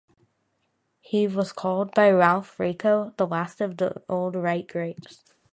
He 0.99 1.27
was 1.27 1.53
called 1.53 1.93
by 1.93 2.09
Ralph 2.09 2.57
Raico 2.57 3.15
the 3.17 3.27
last 3.27 3.61
of 3.61 3.77
the 3.77 4.01
Old 4.09 4.35
Right 4.35 4.67
greats. 4.67 5.23